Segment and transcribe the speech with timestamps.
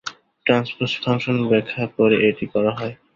[0.45, 2.93] Transpose function ব্যবহার করে এটি করা হয়।